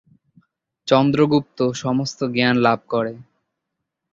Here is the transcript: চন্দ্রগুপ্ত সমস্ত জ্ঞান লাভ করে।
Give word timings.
চন্দ্রগুপ্ত 0.87 1.59
সমস্ত 1.75 2.19
জ্ঞান 2.33 2.55
লাভ 2.57 2.79
করে। 2.89 3.13